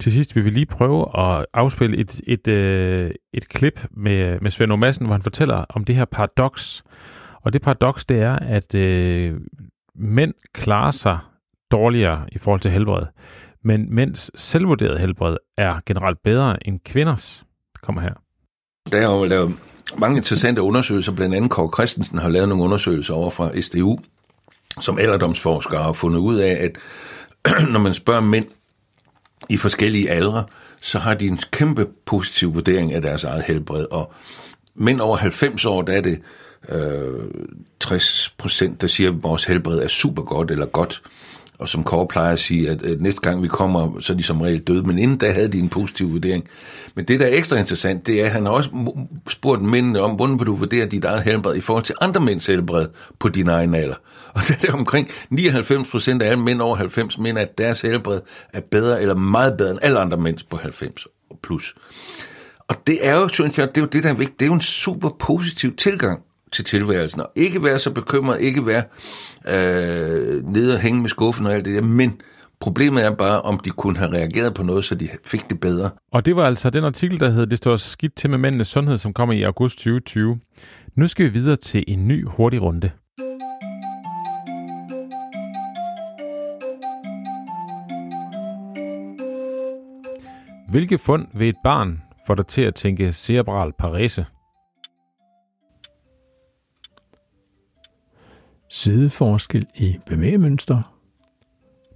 Til 0.00 0.12
sidst 0.12 0.36
vil 0.36 0.44
vi 0.44 0.50
lige 0.50 0.66
prøve 0.66 1.18
at 1.18 1.46
afspille 1.54 1.96
et, 1.96 2.20
et, 2.26 2.48
øh, 2.48 3.10
et 3.32 3.48
klip 3.48 3.86
med, 3.90 4.40
med 4.40 4.50
Svend 4.50 4.76
Madsen, 4.76 5.06
hvor 5.06 5.14
han 5.14 5.22
fortæller 5.22 5.64
om 5.68 5.84
det 5.84 5.94
her 5.94 6.04
paradoks. 6.04 6.84
Og 7.42 7.52
det 7.52 7.62
paradoks, 7.62 8.04
det 8.04 8.20
er, 8.20 8.36
at 8.36 8.74
øh, 8.74 9.40
mænd 9.94 10.34
klarer 10.54 10.90
sig 10.90 11.18
dårligere 11.70 12.26
i 12.32 12.38
forhold 12.38 12.60
til 12.60 12.70
helbred, 12.70 13.06
men 13.64 13.94
mænds 13.94 14.40
selvvurderet 14.40 15.00
helbred 15.00 15.36
er 15.56 15.80
generelt 15.86 16.22
bedre 16.22 16.68
end 16.68 16.80
kvinders. 16.84 17.44
Det 17.72 17.82
kommer 17.82 18.02
her. 18.02 18.23
Der 18.92 18.98
er 18.98 19.04
jo 19.04 19.24
lavet 19.24 19.54
mange 19.98 20.16
interessante 20.16 20.62
undersøgelser, 20.62 21.12
blandt 21.12 21.34
andet 21.34 21.50
Kåre 21.50 21.70
Christensen 21.74 22.18
har 22.18 22.28
lavet 22.28 22.48
nogle 22.48 22.64
undersøgelser 22.64 23.14
over 23.14 23.30
fra 23.30 23.60
SDU, 23.60 23.98
som 24.80 24.98
alderdomsforskere 24.98 25.82
har 25.82 25.92
fundet 25.92 26.18
ud 26.18 26.36
af, 26.36 26.58
at 26.60 26.78
når 27.72 27.80
man 27.80 27.94
spørger 27.94 28.20
mænd 28.20 28.46
i 29.50 29.56
forskellige 29.56 30.10
aldre, 30.10 30.44
så 30.80 30.98
har 30.98 31.14
de 31.14 31.26
en 31.26 31.38
kæmpe 31.50 31.86
positiv 32.06 32.54
vurdering 32.54 32.92
af 32.92 33.02
deres 33.02 33.24
eget 33.24 33.44
helbred, 33.44 33.86
og 33.90 34.12
mænd 34.74 35.00
over 35.00 35.16
90 35.16 35.64
år, 35.64 35.82
der 35.82 35.92
er 35.92 36.00
det 36.00 36.20
øh, 36.68 37.30
60 37.80 38.34
procent, 38.38 38.80
der 38.80 38.86
siger, 38.86 39.10
at 39.10 39.22
vores 39.22 39.44
helbred 39.44 39.78
er 39.78 39.88
super 39.88 40.22
godt 40.22 40.50
eller 40.50 40.66
godt. 40.66 41.02
Og 41.58 41.68
som 41.68 41.84
Kåre 41.84 42.06
plejer 42.06 42.32
at 42.32 42.40
sige, 42.40 42.70
at, 42.70 42.82
at 42.82 43.00
næste 43.00 43.20
gang 43.20 43.42
vi 43.42 43.48
kommer, 43.48 44.00
så 44.00 44.12
er 44.12 44.16
de 44.16 44.22
som 44.22 44.40
regel 44.40 44.58
døde. 44.60 44.82
Men 44.82 44.98
inden 44.98 45.18
da 45.18 45.32
havde 45.32 45.48
de 45.48 45.58
en 45.58 45.68
positiv 45.68 46.12
vurdering. 46.12 46.44
Men 46.94 47.04
det, 47.04 47.20
der 47.20 47.26
er 47.26 47.36
ekstra 47.36 47.56
interessant, 47.56 48.06
det 48.06 48.20
er, 48.20 48.24
at 48.24 48.30
han 48.30 48.46
har 48.46 48.52
også 48.52 48.70
spurgt 49.28 49.62
mændene 49.62 50.00
om, 50.00 50.10
hvordan 50.10 50.38
vil 50.38 50.46
du 50.46 50.56
vurdere 50.56 50.86
dit 50.86 51.04
eget 51.04 51.22
helbred 51.22 51.56
i 51.56 51.60
forhold 51.60 51.84
til 51.84 51.94
andre 52.00 52.20
mænds 52.20 52.46
helbred 52.46 52.86
på 53.18 53.28
din 53.28 53.48
egen 53.48 53.74
alder. 53.74 53.96
Og 54.34 54.42
det 54.48 54.64
er 54.68 54.72
omkring 54.72 55.08
99 55.30 55.88
procent 55.88 56.22
af 56.22 56.30
alle 56.30 56.42
mænd 56.42 56.60
over 56.60 56.76
90 56.76 57.18
mener, 57.18 57.40
at 57.40 57.58
deres 57.58 57.80
helbred 57.80 58.20
er 58.52 58.60
bedre 58.70 59.02
eller 59.02 59.14
meget 59.14 59.56
bedre 59.58 59.70
end 59.70 59.78
alle 59.82 59.98
andre 59.98 60.16
mænds 60.16 60.42
på 60.42 60.56
90 60.56 61.06
plus. 61.42 61.74
Og 62.68 62.76
det 62.86 63.06
er 63.06 63.16
jo, 63.16 63.28
synes 63.28 63.58
jeg, 63.58 63.68
det 63.68 63.76
er 63.76 63.80
jo 63.80 63.88
det, 63.92 64.04
der 64.04 64.10
er 64.10 64.14
vigtigt. 64.14 64.40
Det 64.40 64.46
er 64.46 64.48
jo 64.48 64.54
en 64.54 64.60
super 64.60 65.08
positiv 65.20 65.76
tilgang 65.76 66.22
til 66.52 66.64
tilværelsen. 66.64 67.20
Og 67.20 67.30
ikke 67.34 67.64
være 67.64 67.78
så 67.78 67.90
bekymret, 67.90 68.40
ikke 68.40 68.66
være 68.66 68.82
øh, 69.48 70.44
nede 70.44 70.74
og 70.74 70.80
hænge 70.80 71.00
med 71.00 71.08
skuffen 71.08 71.46
og 71.46 71.52
alt 71.52 71.64
det 71.64 71.74
der, 71.74 71.82
men 71.82 72.20
Problemet 72.60 73.04
er 73.04 73.14
bare, 73.14 73.42
om 73.42 73.58
de 73.58 73.70
kunne 73.70 73.98
have 73.98 74.12
reageret 74.12 74.54
på 74.54 74.62
noget, 74.62 74.84
så 74.84 74.94
de 74.94 75.08
fik 75.26 75.50
det 75.50 75.60
bedre. 75.60 75.90
Og 76.12 76.26
det 76.26 76.36
var 76.36 76.44
altså 76.44 76.70
den 76.70 76.84
artikel, 76.84 77.20
der 77.20 77.30
hed 77.30 77.46
Det 77.46 77.58
står 77.58 77.76
skidt 77.76 78.14
til 78.16 78.30
med 78.30 78.38
mændenes 78.38 78.68
sundhed, 78.68 78.98
som 78.98 79.12
kommer 79.12 79.34
i 79.34 79.42
august 79.42 79.78
2020. 79.78 80.40
Nu 80.96 81.06
skal 81.06 81.26
vi 81.26 81.30
videre 81.30 81.56
til 81.56 81.84
en 81.88 82.08
ny 82.08 82.26
hurtig 82.26 82.62
runde. 82.62 82.90
Hvilke 90.70 90.98
fund 90.98 91.26
ved 91.34 91.48
et 91.48 91.56
barn 91.64 92.02
får 92.26 92.34
dig 92.34 92.46
til 92.46 92.62
at 92.62 92.74
tænke 92.74 93.12
cerebral 93.12 93.72
parese? 93.78 94.26
Sideforskel 98.76 99.66
i 99.74 99.98
bevægemønster, 100.06 100.82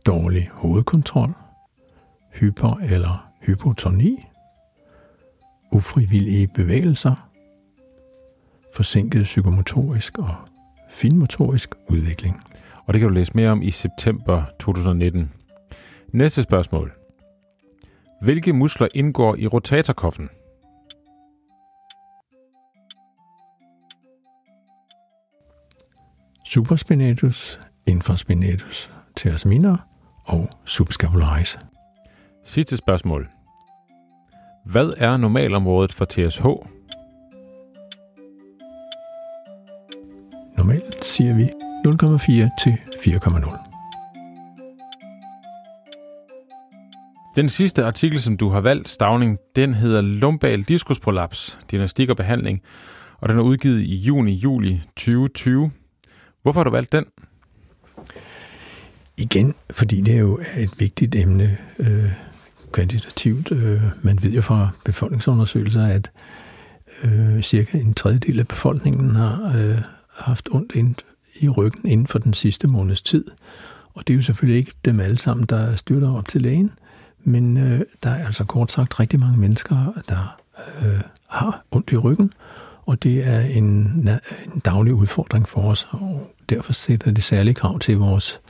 dårlig 0.06 0.50
hovedkontrol, 0.52 1.34
hyper- 2.34 2.80
eller 2.82 3.30
hypotoni, 3.42 4.18
ufrivillige 5.72 6.48
bevægelser, 6.54 7.30
forsinket 8.74 9.24
psykomotorisk 9.24 10.18
og 10.18 10.34
finmotorisk 10.90 11.74
udvikling. 11.88 12.42
Og 12.86 12.94
det 12.94 13.00
kan 13.00 13.08
du 13.08 13.14
læse 13.14 13.32
mere 13.34 13.50
om 13.50 13.62
i 13.62 13.70
september 13.70 14.44
2019. 14.60 15.32
Næste 16.12 16.42
spørgsmål. 16.42 16.92
Hvilke 18.22 18.52
muskler 18.52 18.88
indgår 18.94 19.36
i 19.36 19.46
rotatorkoffen? 19.46 20.28
Supraspinatus, 26.50 27.58
infraspinatus, 27.86 28.90
teres 29.16 29.46
minor 29.46 29.84
og 30.24 30.48
subscapularis. 30.64 31.58
Sidste 32.44 32.76
spørgsmål. 32.76 33.28
Hvad 34.64 34.92
er 34.96 35.16
normalområdet 35.16 35.92
for 35.92 36.04
TSH? 36.04 36.44
Normalt 40.56 41.04
siger 41.04 41.34
vi 41.34 41.44
0,4 41.44 42.50
til 42.62 42.78
4,0. 43.14 43.58
Den 47.36 47.48
sidste 47.48 47.84
artikel, 47.84 48.20
som 48.20 48.36
du 48.36 48.48
har 48.48 48.60
valgt, 48.60 48.88
Stavning, 48.88 49.38
den 49.56 49.74
hedder 49.74 50.00
Lumbal 50.00 50.62
diskusprolaps, 50.62 51.58
diagnostik 51.70 52.10
og 52.10 52.16
behandling, 52.16 52.60
og 53.18 53.28
den 53.28 53.38
er 53.38 53.42
udgivet 53.42 53.80
i 53.80 53.96
juni-juli 53.96 54.80
2020. 54.96 55.70
Hvorfor 56.42 56.60
har 56.60 56.64
du 56.64 56.70
valgt 56.70 56.92
den? 56.92 57.04
Igen, 59.18 59.54
fordi 59.70 60.00
det 60.00 60.14
er 60.14 60.18
jo 60.18 60.40
et 60.56 60.74
vigtigt 60.78 61.14
emne 61.14 61.58
øh, 61.78 62.12
kvantitativt. 62.72 63.52
Øh, 63.52 63.82
man 64.02 64.22
ved 64.22 64.30
jo 64.30 64.42
fra 64.42 64.68
befolkningsundersøgelser, 64.84 65.86
at 65.86 66.10
øh, 67.04 67.42
cirka 67.42 67.78
en 67.78 67.94
tredjedel 67.94 68.40
af 68.40 68.48
befolkningen 68.48 69.16
har 69.16 69.52
øh, 69.56 69.78
haft 70.18 70.48
ondt 70.52 70.72
ind 70.74 70.94
i 71.40 71.48
ryggen 71.48 71.88
inden 71.88 72.06
for 72.06 72.18
den 72.18 72.34
sidste 72.34 72.66
måneds 72.66 73.02
tid. 73.02 73.24
Og 73.94 74.06
det 74.06 74.12
er 74.12 74.16
jo 74.16 74.22
selvfølgelig 74.22 74.58
ikke 74.58 74.72
dem 74.84 75.00
alle 75.00 75.18
sammen, 75.18 75.46
der 75.46 75.76
styrter 75.76 76.14
op 76.16 76.28
til 76.28 76.42
lægen, 76.42 76.70
men 77.24 77.56
øh, 77.56 77.80
der 78.02 78.10
er 78.10 78.26
altså 78.26 78.44
kort 78.44 78.70
sagt 78.70 79.00
rigtig 79.00 79.20
mange 79.20 79.38
mennesker, 79.38 80.02
der 80.08 80.40
øh, 80.82 81.00
har 81.26 81.64
ondt 81.70 81.92
i 81.92 81.96
ryggen, 81.96 82.32
og 82.88 83.02
det 83.02 83.26
er 83.26 83.40
en, 83.40 83.64
en 84.54 84.60
daglig 84.64 84.94
udfordring 84.94 85.48
for 85.48 85.60
os, 85.60 85.88
og 85.90 86.34
derfor 86.48 86.72
sætter 86.72 87.10
det 87.10 87.24
særlige 87.24 87.54
krav 87.54 87.78
til 87.78 87.98
vores 87.98 88.40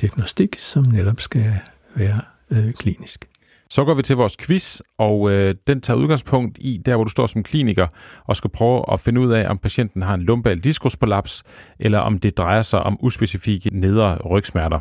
diagnostik, 0.00 0.58
som 0.58 0.84
netop 0.92 1.20
skal 1.20 1.58
være 1.94 2.20
øh, 2.50 2.72
klinisk. 2.72 3.28
Så 3.70 3.84
går 3.84 3.94
vi 3.94 4.02
til 4.02 4.16
vores 4.16 4.36
quiz, 4.36 4.80
og 4.98 5.30
øh, 5.30 5.54
den 5.66 5.80
tager 5.80 5.98
udgangspunkt 5.98 6.58
i 6.60 6.76
der, 6.86 6.94
hvor 6.94 7.04
du 7.04 7.10
står 7.10 7.26
som 7.26 7.42
kliniker 7.42 7.86
og 8.24 8.36
skal 8.36 8.50
prøve 8.50 8.92
at 8.92 9.00
finde 9.00 9.20
ud 9.20 9.32
af, 9.32 9.50
om 9.50 9.58
patienten 9.58 10.02
har 10.02 10.14
en 10.14 10.22
lumbal 10.22 10.58
diskusprolaps, 10.58 11.42
eller 11.78 11.98
om 11.98 12.18
det 12.18 12.38
drejer 12.38 12.62
sig 12.62 12.82
om 12.82 12.98
uspecifikke 13.00 13.70
nedre 13.72 14.18
rygsmerter. 14.18 14.80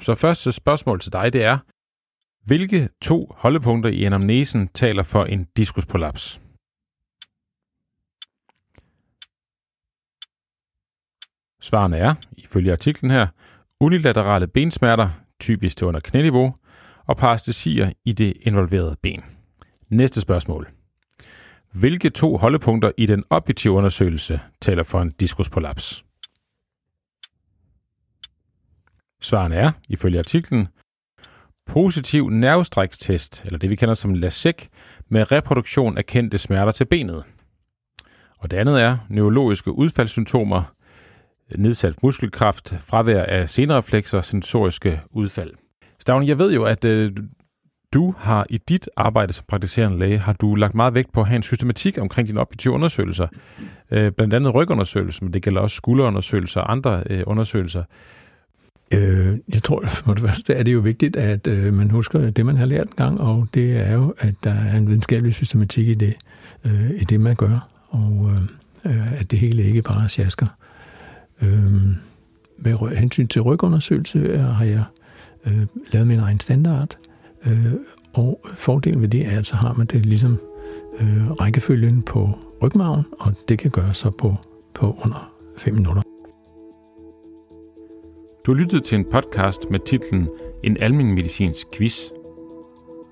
Så 0.00 0.14
første 0.14 0.52
spørgsmål 0.52 1.00
til 1.00 1.12
dig, 1.12 1.32
det 1.32 1.44
er, 1.44 1.58
hvilke 2.46 2.88
to 3.02 3.34
holdepunkter 3.36 3.90
i 3.90 4.04
anamnesen 4.04 4.68
taler 4.68 5.02
for 5.02 5.22
en 5.22 5.46
diskusprolaps? 5.56 6.40
Svarene 11.66 11.98
er, 11.98 12.14
ifølge 12.36 12.72
artiklen 12.72 13.10
her, 13.10 13.26
unilaterale 13.80 14.46
bensmerter, 14.46 15.10
typisk 15.40 15.76
til 15.76 15.86
under 15.86 16.00
knæniveau, 16.00 16.54
og 17.06 17.16
parastesier 17.16 17.92
i 18.04 18.12
det 18.12 18.36
involverede 18.40 18.96
ben. 19.02 19.22
Næste 19.88 20.20
spørgsmål. 20.20 20.68
Hvilke 21.72 22.10
to 22.10 22.36
holdepunkter 22.36 22.90
i 22.98 23.06
den 23.06 23.24
objektive 23.30 23.74
undersøgelse 23.74 24.40
taler 24.60 24.82
for 24.82 25.00
en 25.00 25.10
diskusprolaps? 25.10 26.04
Svarene 29.22 29.56
er, 29.56 29.72
ifølge 29.88 30.18
artiklen, 30.18 30.68
positiv 31.66 32.28
nervestrækstest, 32.28 33.44
eller 33.44 33.58
det 33.58 33.70
vi 33.70 33.76
kender 33.76 33.94
som 33.94 34.14
LASIK, 34.14 34.68
med 35.08 35.32
reproduktion 35.32 35.98
af 35.98 36.06
kendte 36.06 36.38
smerter 36.38 36.72
til 36.72 36.84
benet. 36.84 37.24
Og 38.38 38.50
det 38.50 38.56
andet 38.56 38.82
er 38.82 38.98
neurologiske 39.08 39.72
udfaldssymptomer, 39.72 40.76
nedsat 41.58 42.02
muskelkraft, 42.02 42.74
fravær 42.78 43.22
af 43.22 43.48
senreflekser, 43.48 44.20
sensoriske 44.20 45.00
udfald. 45.10 45.52
Stavn, 46.00 46.26
jeg 46.26 46.38
ved 46.38 46.52
jo, 46.52 46.64
at 46.64 46.84
øh, 46.84 47.12
du 47.92 48.14
har 48.18 48.46
i 48.50 48.58
dit 48.68 48.88
arbejde 48.96 49.32
som 49.32 49.44
praktiserende 49.48 49.98
læge, 49.98 50.18
har 50.18 50.32
du 50.32 50.54
lagt 50.54 50.74
meget 50.74 50.94
vægt 50.94 51.12
på 51.12 51.20
at 51.20 51.26
have 51.26 51.36
en 51.36 51.42
systematik 51.42 51.98
omkring 51.98 52.28
dine 52.28 52.40
objektive 52.40 52.74
undersøgelser. 52.74 53.28
Øh, 53.90 54.12
blandt 54.12 54.34
andet 54.34 54.54
rygundersøgelser, 54.54 55.24
men 55.24 55.32
det 55.32 55.42
gælder 55.42 55.60
også 55.60 55.76
skulderundersøgelser 55.76 56.60
og 56.60 56.72
andre 56.72 57.02
øh, 57.10 57.22
undersøgelser. 57.26 57.82
Øh, 58.94 59.38
jeg 59.54 59.62
tror, 59.62 59.86
for 59.86 60.14
det 60.14 60.22
første 60.22 60.54
er 60.54 60.62
det 60.62 60.72
jo 60.72 60.78
vigtigt, 60.78 61.16
at 61.16 61.46
øh, 61.46 61.74
man 61.74 61.90
husker 61.90 62.30
det, 62.30 62.46
man 62.46 62.56
har 62.56 62.66
lært 62.66 62.86
en 62.86 62.96
gang, 62.96 63.20
og 63.20 63.48
det 63.54 63.76
er 63.76 63.94
jo, 63.94 64.14
at 64.18 64.34
der 64.44 64.54
er 64.54 64.76
en 64.76 64.88
videnskabelig 64.88 65.34
systematik 65.34 65.88
i 65.88 65.94
det, 65.94 66.14
øh, 66.64 66.90
i 66.90 67.04
det 67.04 67.20
man 67.20 67.36
gør, 67.36 67.68
og 67.88 68.30
øh, 68.32 68.92
øh 68.92 69.20
at 69.20 69.30
det 69.30 69.38
hele 69.38 69.62
ikke 69.62 69.82
bare 69.82 70.04
er 70.04 70.08
sjasker. 70.08 70.46
Øh, 71.42 71.72
med 72.58 72.96
hensyn 72.96 73.28
til 73.28 73.42
rygundersøgelse 73.42 74.18
øh, 74.18 74.40
har 74.40 74.64
jeg 74.64 74.84
øh, 75.46 75.66
lavet 75.92 76.08
min 76.08 76.18
egen 76.18 76.40
standard, 76.40 76.98
øh, 77.46 77.72
og 78.14 78.40
fordelen 78.54 79.02
ved 79.02 79.08
det 79.08 79.26
er, 79.26 79.38
at 79.38 79.46
så 79.46 79.56
har 79.56 79.72
man 79.72 79.86
det 79.86 80.06
ligesom 80.06 80.38
øh, 81.00 81.30
rækkefølgen 81.30 82.02
på 82.02 82.30
rygmagen, 82.62 83.04
og 83.18 83.32
det 83.48 83.58
kan 83.58 83.70
gøres 83.70 83.96
så 83.96 84.10
på, 84.10 84.34
på 84.74 84.96
under 85.04 85.32
5 85.56 85.74
minutter. 85.74 86.02
Du 88.46 88.54
har 88.54 88.60
lyttet 88.60 88.84
til 88.84 88.98
en 88.98 89.04
podcast 89.12 89.70
med 89.70 89.78
titlen 89.78 90.28
En 90.62 90.76
almindelig 90.76 91.14
medicinsk 91.14 91.66
quiz. 91.74 92.00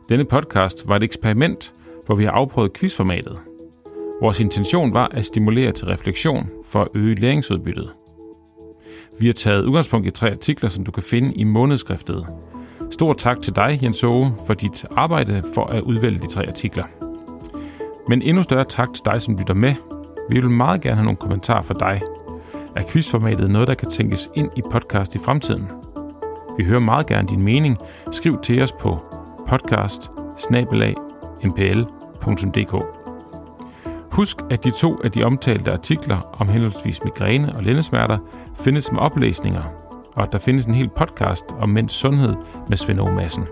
Denne 0.09 0.25
podcast 0.25 0.89
var 0.89 0.97
et 0.97 1.03
eksperiment, 1.03 1.75
hvor 2.07 2.15
vi 2.15 2.25
har 2.25 2.31
afprøvet 2.31 2.73
quizformatet. 2.73 3.39
Vores 4.21 4.41
intention 4.41 4.95
var 4.95 5.09
at 5.13 5.25
stimulere 5.25 5.73
til 5.73 5.87
refleksion 5.87 6.51
for 6.65 6.81
at 6.81 6.89
øge 6.95 7.15
læringsudbyttet. 7.15 7.91
Vi 9.19 9.27
har 9.27 9.33
taget 9.33 9.65
udgangspunkt 9.65 10.07
i 10.07 10.11
tre 10.11 10.31
artikler, 10.31 10.69
som 10.69 10.85
du 10.85 10.91
kan 10.91 11.03
finde 11.03 11.35
i 11.35 11.45
månedskriftet. 11.45 12.27
Stor 12.91 13.13
tak 13.13 13.43
til 13.43 13.57
dig, 13.57 13.79
Jens 13.83 14.05
Åge, 14.05 14.35
for 14.47 14.55
dit 14.55 14.85
arbejde 14.97 15.43
for 15.55 15.65
at 15.65 15.83
udvælge 15.83 16.19
de 16.19 16.27
tre 16.27 16.47
artikler. 16.47 16.85
Men 18.09 18.23
endnu 18.23 18.43
større 18.43 18.65
tak 18.65 18.89
til 18.95 19.05
dig, 19.05 19.23
som 19.23 19.37
lytter 19.37 19.55
med. 19.55 19.75
Vi 20.31 20.41
vil 20.41 20.51
meget 20.51 20.81
gerne 20.81 20.97
have 20.97 21.05
nogle 21.05 21.17
kommentarer 21.17 21.63
fra 21.63 21.75
dig. 21.81 22.01
Er 22.77 22.83
quizformatet 22.91 23.51
noget, 23.51 23.69
der 23.69 23.75
kan 23.75 23.89
tænkes 23.91 24.31
ind 24.35 24.51
i 24.57 24.63
podcast 24.71 25.15
i 25.15 25.19
fremtiden? 25.19 25.69
Vi 26.59 26.65
hører 26.65 26.81
meget 26.81 27.07
gerne 27.07 27.29
din 27.29 27.43
mening. 27.43 27.79
Skriv 28.13 28.41
til 28.43 28.63
os 28.63 28.73
på 28.73 28.99
podcast 29.49 30.11
mpl.dk. 31.45 33.04
Husk, 34.15 34.37
at 34.51 34.65
de 34.65 34.71
to 34.71 35.01
af 35.05 35.13
de 35.13 35.25
omtalte 35.25 35.73
artikler 35.73 36.37
om 36.41 36.49
henholdsvis 36.49 37.05
migræne 37.05 37.57
og 37.57 37.63
lændesmerter 37.63 38.19
findes 38.65 38.93
med 38.93 39.01
oplæsninger, 39.01 39.63
og 40.15 40.23
at 40.23 40.33
der 40.33 40.39
findes 40.39 40.67
en 40.67 40.75
hel 40.75 40.89
podcast 40.89 41.45
om 41.61 41.69
mænds 41.69 41.93
sundhed 41.93 42.35
med 42.69 42.77
Svend 42.77 43.15
Madsen. 43.15 43.45